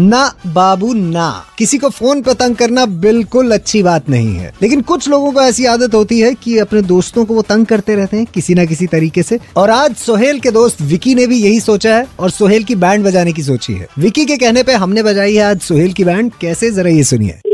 ना 0.00 0.34
बाबू, 0.46 0.94
ना। 0.94 1.44
किसी 1.58 1.78
को 1.78 1.88
फ़ोन 1.88 2.22
पर 2.22 2.32
तंग 2.32 2.56
करना 2.56 2.86
बिल्कुल 2.86 3.50
अच्छी 3.50 3.82
बात 3.82 4.10
नहीं 4.10 4.34
है। 4.34 4.54
लेकिन 4.62 4.80
कुछ 4.80 5.08
लोगों 5.08 5.32
को 5.32 5.40
ऐसी 5.40 5.64
आदत 5.64 5.94
होती 5.94 6.20
है 6.20 6.34
कि 6.34 6.58
अपने 6.58 6.82
दोस्तों 6.82 7.24
को 7.24 7.34
वो 7.34 7.42
तंग 7.42 7.66
करते 7.66 7.94
रहते 7.94 8.16
हैं 8.16 8.26
किसी 8.34 8.54
ना 8.54 8.64
किसी 8.64 8.86
तरीके 8.86 9.22
से। 9.22 9.38
और 9.56 9.70
आज 9.70 9.96
सोहेल 9.96 10.40
के 10.40 10.50
दोस्त 10.50 10.82
विकी 10.82 11.14
ने 11.14 11.26
भी 11.26 11.38
यही 11.38 11.60
सोचा 11.60 11.96
है 11.96 12.06
और 12.18 12.30
सोहेल 12.30 12.64
की 12.64 12.74
बैंड 12.74 13.04
बजाने 13.04 13.32
की 13.32 13.42
सोची 13.42 13.72
है। 13.72 13.88
विकी 13.98 14.26
के 14.26 14.36
कहने 14.36 14.62
पे 14.62 14.72
हमने 14.72 15.02
बजाई 15.02 15.34
है 15.34 15.42
आज 15.42 15.60
सोहेल 15.60 15.92
की 15.92 16.04
बैंड। 16.04 16.32
कैसे? 16.40 16.70
जरा 16.70 16.90
ये 16.90 17.04
सुनिए। 17.04 17.49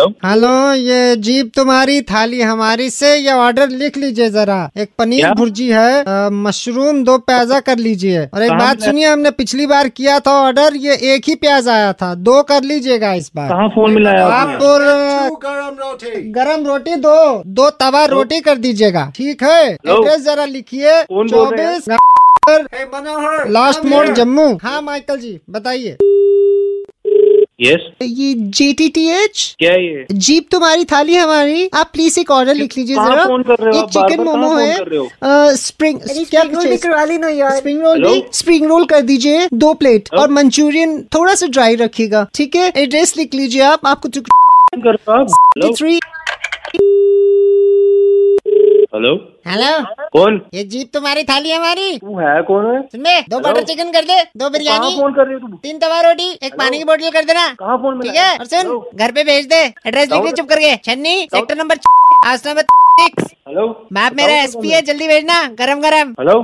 हेलो 0.00 0.72
ये 0.74 1.16
जीप 1.16 1.50
तुम्हारी 1.56 2.00
थाली 2.02 2.40
हमारी 2.42 2.88
से 2.90 3.14
ये 3.16 3.32
ऑर्डर 3.32 3.68
लिख 3.70 3.96
लीजिए 3.96 4.28
जरा। 4.30 4.58
एक 4.76 4.90
पनीर 4.98 5.30
भुर्जी 5.34 5.68
है 5.70 6.30
मशरूम 6.32 7.02
दो 7.04 7.16
प्याजा 7.20 7.60
कर 7.60 7.78
लीजिए। 7.78 8.24
और 8.24 8.42
एक 8.42 8.52
बात 8.52 8.80
सुनिए 8.80 9.06
हमने 9.06 9.30
पिछली 9.32 9.66
बार 9.66 9.88
किया 9.90 10.18
था 10.20 10.32
ऑर्डर 10.42 10.76
ये 10.76 10.96
एक 11.14 11.28
ही 11.28 11.34
प्याज 11.36 11.68
आया 11.68 11.92
था। 11.92 12.14
दो 12.16 12.42
कर 12.42 12.62
लीजिएगा 12.62 13.12
इस 13.14 13.30
बार। 13.36 13.48
कहाँ 13.48 13.68
फ़ोन 13.68 13.94
मिलाया 13.94 14.26
आप 14.26 14.62
और 14.62 14.80
गरम 16.30 16.66
रोटी। 16.66 16.94
दो 16.96 17.42
दो 17.46 17.70
तवा 17.80 18.04
रोटी 18.06 18.40
कर 18.40 18.58
दीजिएगा। 18.58 19.10
ठीक 19.16 19.42
है? 19.42 19.62
एड्रेस 19.66 20.24
जरा 20.24 20.44
लिखिए। 20.44 20.90
हैं? 20.90 21.26
चौबीस 21.26 21.88
लास्ट 23.48 23.84
मोड़ 23.84 24.06
जम्मू। 24.08 24.52
हाँ 24.62 24.80
माइकल 24.82 25.18
जी 25.18 25.38
बताइए। 25.50 25.96
यस 27.60 27.80
ये 28.02 28.34
जी 28.56 28.72
टी 28.72 28.88
टी 28.88 29.06
एच 29.12 29.54
क्या 29.58 29.72
ये? 29.72 30.06
जीप 30.12 30.46
तुम्हारी 30.50 30.84
थाली 30.92 31.14
हमारी। 31.16 31.68
आप 31.74 31.90
प्लीज़ 31.92 32.18
एक 32.20 32.30
ऑर्डर 32.30 32.54
लिख 32.54 32.76
लीजिए 32.78 32.96
जरा। 32.96 33.22
एक 33.70 33.88
चिकन 33.88 34.22
मोमो 34.24 34.54
है। 34.56 34.76
स्प्रिंग 35.56 35.98
क्या 36.00 36.42
स्प्रिंग 36.42 36.54
रोल 36.54 36.66
भी 36.66 36.76
करवा 36.76 37.04
ली 37.04 37.18
ना 37.18 37.28
यार 37.28 37.56
spring 37.56 37.80
roll 37.82 37.96
hello? 37.96 38.14
Spring 38.34 38.66
roll 38.66 38.84
कर 38.84 39.00
दीजिए। 39.02 39.48
दो 39.54 39.72
प्लेट 39.74 40.08
और 40.18 40.30
मंचूरियन 40.30 41.00
थोड़ा 41.14 41.34
सा 41.34 41.46
ड्राई 41.46 41.74
रखिएगा। 41.76 42.26
ठीक 42.34 42.56
है? 42.56 42.72
एड्रेस 42.76 43.16
लिख 43.16 43.34
लीजिए 43.34 43.62
आप। 43.62 43.86
आपको 43.86 44.08
थ्री 44.08 45.98
हेलो 48.92 49.10
हेलो 49.46 50.06
कौन? 50.12 50.40
ये 50.54 50.62
जीप 50.70 50.88
तुम्हारी 50.94 51.22
थाली 51.24 51.50
हमारी। 51.52 51.98
तू 51.98 52.18
है 52.18 52.40
कौन 52.42 52.64
है? 52.66 52.80
सुन 52.82 53.00
ले 53.00 53.20
दो 53.30 53.38
बटर 53.40 53.62
चिकन 53.64 53.90
कर 53.92 54.04
दे 54.04 54.16
दो 54.36 54.48
बिरयानी 54.50 54.96
फ़ोन 54.96 55.12
कर 55.14 55.26
रही 55.26 55.34
हो 55.34 55.40
तुम? 55.40 55.56
तीन 55.62 55.78
तवा 55.78 56.00
रोटी 56.00 56.28
एक 56.42 56.54
पानी 56.58 56.78
की 56.78 56.84
बोतल 56.84 57.10
कर 57.10 57.24
देना। 57.24 57.46
कहाँ 57.60 57.76
फ़ोन 57.78 58.00
ठीक 58.00 58.14
है? 58.14 58.36
और 58.38 58.46
सुन 58.46 58.80
घर 58.96 59.12
पे 59.12 59.24
भेज 59.24 59.46
दे। 59.46 59.62
एड्रेस 59.86 60.10
लिख 60.12 60.24
ले 60.24 60.32
चुप 60.32 60.48
करके। 60.48 60.74
छन्नी 60.84 61.14
sector 61.34 61.56
number 61.58 61.78
house 62.26 62.46
number 62.46 62.62
six 62.62 63.32
hello 63.48 63.68
map 63.92 64.16
मेरा 64.16 64.42
एस 64.42 64.56
पी 64.62 64.70
है 64.70 64.82
जल्दी 64.82 65.08
भेजना 65.08 65.42
गरम 65.60 65.80
गरम 65.80 66.14
हेलो 66.20 66.38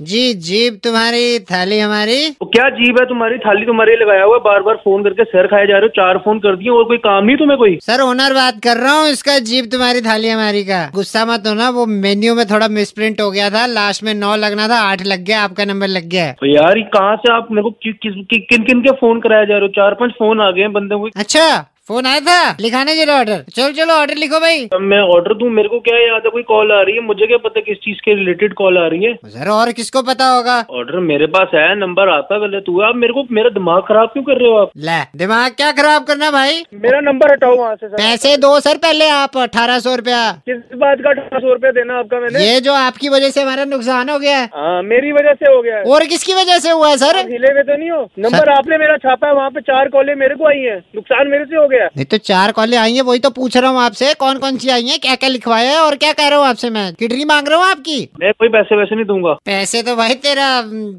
जी 0.00 0.34
जीप 0.34 0.80
तुम्हारी 0.84 1.38
थाली 1.38 1.78
हमारी। 1.78 2.28
वो 2.28 2.46
क्या 2.46 2.68
जीप 2.70 2.96
है 3.00 3.06
तुम्हारी? 3.06 3.38
थाली 3.38 3.66
तुम्हारे 3.66 3.96
लगाया 3.96 4.24
हुआ 4.24 4.34
है। 4.34 4.40
बार 4.40 4.62
बार 4.62 4.74
फ़ोन 4.74 5.02
करके 5.04 5.24
सर 5.24 5.46
खाए 5.46 5.66
जा 5.66 5.72
रहे 5.72 5.82
हो 5.82 5.88
चार 5.88 6.18
फ़ोन 6.18 6.38
कर 6.38 6.56
दिए 6.56 6.68
और 6.68 6.84
कोई 6.84 6.96
काम 6.96 7.24
नहीं 7.24 7.36
तुम्हें 7.36 7.58
कोई? 7.58 7.78
सर 7.82 8.00
ओनर 8.00 8.34
बात 8.34 8.60
कर 8.64 8.76
रहा 8.76 8.92
हूँ 9.00 9.08
इसका 9.08 9.38
जीप 9.38 9.64
तुम्हारी 9.72 10.00
थाली 10.00 10.28
हमारी 10.28 10.64
का। 10.64 10.90
गुस्सा 10.94 11.24
मत 11.24 11.42
होना 11.46 11.68
वो 11.70 11.86
मेन्यू 11.86 12.34
में 12.34 12.46
थोड़ा 12.46 12.68
मिसप्रिंट 12.68 13.20
हो 13.20 13.30
गया 13.30 13.50
था। 13.50 13.66
लास्ट 13.66 14.04
में 14.04 14.14
नौ 14.14 14.36
लगना 14.36 14.68
था 14.68 14.80
आठ 14.80 15.02
लग 15.06 15.24
गया 15.24 15.42
आपका 15.42 15.64
नंबर 15.64 15.88
लग 15.88 16.08
गया 16.08 16.24
है। 16.24 16.32
तो 16.32 16.46
यार 16.46 16.80
कहाँ 16.80 17.16
से 17.16 17.32
आप 17.32 17.48
मेरे 17.50 17.62
को 17.62 17.70
कि, 17.70 17.92
किस 17.92 18.12
कि, 18.30 18.36
किन 18.36 18.64
किन 18.64 18.80
के 18.80 18.90
फ़ोन 18.90 19.20
कराया 19.20 19.44
जा 19.44 19.54
रहे 19.54 19.62
हो? 19.62 19.68
चार 19.68 19.94
पाँच 19.94 20.10
फ़ोन 20.10 20.40
आ 20.40 20.50
गए 20.50 20.60
हैं 20.60 20.72
बंदे 20.72 20.96
को 20.96 21.08
अच्छा 21.16 21.66
फ़ोन 21.90 22.06
आया 22.06 22.20
था? 22.20 22.56
लिखाने 22.60 22.94
जरा 22.96 23.14
ऑर्डर 23.18 23.38
चलो 23.54 23.70
चलो 23.76 23.94
ऑर्डर 23.94 24.16
लिखो 24.16 24.38
भाई। 24.40 24.58
अब 24.74 24.80
मैं 24.90 24.98
ऑर्डर 25.14 25.32
दूँ 25.38 25.48
मेरे 25.50 25.68
को 25.68 25.78
क्या 25.86 25.96
याद 25.98 26.22
है? 26.24 26.30
कोई 26.30 26.42
कॉल 26.50 26.72
आ 26.72 26.80
रही 26.82 26.94
है? 26.96 27.00
मुझे 27.02 27.26
क्या 27.26 27.38
पता 27.44 27.60
किस 27.60 27.76
चीज़ 27.78 27.98
के 28.04 28.14
रिलेटेड 28.14 28.52
कॉल 28.54 28.78
आ 28.78 28.86
रही 28.86 29.04
है? 29.04 29.14
सर 29.26 29.48
और 29.50 29.72
किसको 29.72 30.02
पता 30.02 30.26
होगा? 30.26 30.58
ऑर्डर 30.70 30.98
मेरे 31.06 31.26
पास 31.36 31.48
है 31.54 31.64
नंबर 31.78 32.08
आता 32.08 32.38
पहले 32.38 32.60
तू 32.60 32.80
आप 32.80 32.96
मेरे 32.96 33.12
को 33.12 33.24
मेरा 33.30 33.50
दिमाग 33.50 33.82
खराब 33.88 34.08
क्यों 34.08 34.22
कर 34.24 34.38
रहे 34.40 34.50
हो 34.50 34.56
आप? 34.56 34.70
ले 34.88 34.98
दिमाग 35.18 35.52
क्या 35.52 35.70
खराब 35.80 36.04
करना 36.04 36.30
भाई? 36.30 36.62
मेरा 36.84 37.00
नंबर 37.00 37.32
हटाओ 37.32 37.56
वहाँ 37.56 37.74
से 37.74 37.88
सर। 37.88 37.96
पैसे 37.96 38.36
दो 38.36 38.52
सर 38.60 38.78
पहले 38.78 39.08
आप 39.16 39.38
अठारह 39.38 39.78
सौ 39.80 39.94
रूपया। 39.96 40.22
किस 40.46 40.78
बात 40.78 41.02
का 41.04 41.10
अठारह 41.10 41.38
सौ 41.38 41.52
रूपया 41.52 41.70
देना 41.72 41.98
आपका 41.98 42.20
मैंने? 42.20 42.44
ये 42.44 42.60
जो 42.60 42.74
आपकी 42.74 43.08
वजह 43.08 43.30
से 43.30 43.42
हमारा 43.42 43.64
नुकसान 43.72 44.10
हो 44.10 44.18
गया 44.18 44.38
है। 44.38 44.46
हाँ 44.54 44.82
मेरी 44.84 45.12
वजह 45.12 45.34
से 45.42 45.52
हो 45.54 45.60
गया 45.62 45.76
है। 45.76 45.82
और 45.84 46.06
किसकी 46.06 46.34
वजह 46.34 46.58
से 46.58 46.70
हुआ 46.70 46.88
है 46.90 46.96
सर? 46.96 47.18
आप 47.18 47.32
हिले 47.32 47.52
हुए 47.52 47.62
तो 47.62 47.76
नहीं 47.76 47.90
हो। 47.90 48.02
नंबर 48.18 48.52
आपने 48.52 48.78
मेरा 48.78 48.96
छापा 49.04 49.28
है 49.28 49.34
वहाँ 49.34 49.50
पे 49.50 49.60
चार 49.72 49.88
कॉलें 49.88 50.14
मेरे 50.24 50.34
को 50.34 50.48
आई 50.48 50.64
है। 50.70 50.78
नुकसान 50.96 51.28
मेरे 51.28 51.44
से 51.44 51.56
हो 51.56 51.66
गया। 51.68 51.79
है। 51.80 51.86
नहीं 51.86 52.04
तो 52.06 52.18
चार 52.24 52.52
कॉलें 52.52 52.76
आई 52.78 52.94
है 52.94 53.02
वही 53.02 53.18
तो 53.18 53.30
पूछ 53.32 53.56
रहा 53.56 53.70
हूँ 53.70 53.80
आपसे 53.80 54.12
कौन 54.20 54.38
कौन 54.38 54.56
सी 54.58 54.68
आई 54.70 54.86
है 54.86 54.98
क्या 54.98 55.14
क्या 55.16 55.28
लिखवाया 55.28 55.70
है 55.70 55.78
और 55.80 55.96
क्या 55.96 56.12
कह 56.12 56.28
रहा 56.28 56.38
हूँ 56.38 56.46
आपसे 56.46 56.70
मैं? 56.70 56.92
किडनी 56.94 57.24
मांग 57.24 57.48
रहा 57.48 57.58
हूँ 57.58 57.66
आपकी? 57.66 57.98
मैं 58.20 58.32
कोई 58.34 58.48
पैसे 58.50 58.76
वैसे 58.76 58.94
नहीं 58.94 59.04
दूँगा। 59.06 59.32
पैसे 59.46 59.82
तो 59.82 59.96
भाई 59.96 60.14
तेरा 60.22 60.48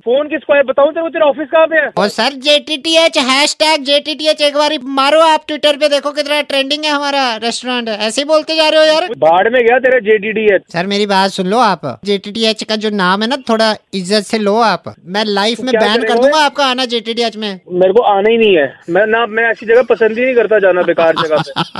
फ़ोन 0.06 0.28
किसको 0.28 0.54
है? 0.54 0.64
बताऊँ 0.64 0.92
तेरे 0.94 1.10
तेरा 1.10 1.26
ऑफ़िस 1.26 1.48
कहाँ 1.52 1.68
पे 1.68 1.78
है? 1.78 1.92
और 1.98 2.08
sir 2.10 2.34
J 2.44 2.58
T 2.68 2.78
T 2.80 2.96
H 2.98 3.18
hashtag 3.60 3.84
J 3.86 4.00
T 4.00 4.16
T 4.16 4.28
H 4.28 4.42
एक 4.42 4.58
बार 4.58 4.78
मारो 5.00 5.20
आप 5.22 5.44
ट्विटर 5.48 5.78
पे 5.78 5.90
देखो 5.90 6.12
कितना 6.12 6.42
ट्रेंडिंग 6.44 6.86
है 6.86 6.92
हमारा 6.92 7.24
रेस्टोरेंट 7.44 7.90
ऐसे 7.90 8.22
ही 8.22 8.26
बोलते 8.28 8.56
जा 8.56 8.68
रहे 8.70 8.80
हो 8.80 8.86
यार। 8.86 9.08
बाढ़ 9.20 9.50
में 9.50 9.62
गया 9.62 9.80
तेरा 9.80 10.00
J 10.02 10.18
T 10.18 10.32
T 10.34 10.46
H 10.56 10.62
sir 10.74 10.88
मेरी 10.88 11.06
बात 11.08 11.32
सुन 11.32 11.48
लो 11.48 11.58
आप। 11.60 11.82
जे 12.06 12.18
टी 12.18 12.32
टी 12.32 12.46
एच 12.46 12.64
का 12.64 12.76
जो 12.78 12.90
नाम 12.96 13.22
है 13.22 13.28
ना 13.30 13.38
थोड़ा 13.50 13.74
इज़्ज़त 13.94 14.26
से 14.26 14.38
लो 14.40 14.56
आप। 14.64 14.94
मैं 15.08 15.24
लाइफ 15.28 15.60
में 15.62 15.74
बैन 15.74 16.04
कर 16.04 16.20
दूँगा 16.20 16.40
आपका 16.42 16.66
आना 16.66 16.86
जे 16.86 17.00
टी 17.00 17.14
टी 17.14 17.22
एच 17.22 17.38
में। 17.38 17.50
मेरे 17.72 17.94
को 17.94 18.02
आना 18.10 18.30
ही 18.30 18.38
नहीं 18.38 18.56
है। 18.56 18.74
मैं 18.90 19.06
ना 19.08 19.26
मैं 19.28 19.44
ऐसी 19.44 19.66
जगह 19.66 19.84
पसंद 19.90 20.18
ही 20.18 20.26
नहीं 20.26 20.36
करता 20.36 20.60
जाना 20.72 20.82
बेकार 20.82 21.14
जगह 21.22 21.44
पे। 21.48 21.80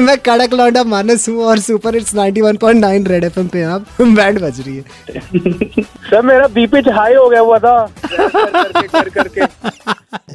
मैं 0.00 0.16
कड़क 0.18 0.52
लौंडा 0.52 0.84
मानस 0.84 1.28
हूँ 1.28 1.44
और 1.44 1.58
सुपर 1.58 1.94
हिट्स 1.94 2.14
91.9 2.14 3.06
रेड 3.08 3.24
एफएम 3.24 3.48
पे 3.48 3.62
आप। 3.62 3.86
बैंड 4.00 4.40
बज 4.40 4.60
रही 4.60 4.76
है। 4.76 4.82
सर 6.10 6.22
मेरा 6.22 6.46
बीपी 6.46 6.90
हाई 6.90 7.14
हो 7.14 7.28
गया 7.28 7.40
हुआ 7.40 7.58
था। 7.58 7.86
करके 8.06 8.88
कर 8.88 9.08
करके 9.08 9.40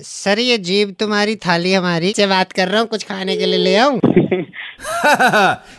सर 0.03 0.39
ये 0.39 0.57
जीप 0.57 0.95
तुम्हारी 0.99 1.35
थाली 1.35 1.73
हमारी। 1.73 2.13
से 2.13 2.27
बात 2.27 2.51
कर 2.51 2.67
रहा 2.67 2.79
हूँ 2.79 2.87
कुछ 2.87 3.03
खाने 3.03 3.37
के 3.37 3.45
लिए 3.45 3.59
ले 3.59 3.75
आऊँ? 3.77 3.99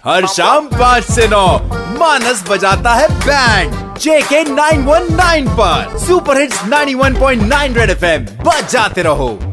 हर 0.06 0.26
शाम 0.26 0.66
पाँच 0.66 1.04
से 1.04 1.28
नौ 1.28 1.46
मानस 1.98 2.44
बजाता 2.50 2.94
है 2.94 3.08
बैंड। 3.08 3.98
जेके 3.98 4.44
919 4.44 5.48
पर। 5.48 5.98
Super 5.98 6.40
hits 6.40 6.62
91.9 6.64 7.76
red 7.76 7.90
F 7.90 8.04
M 8.04 8.26
बजाते 8.44 9.02
रहो। 9.02 9.51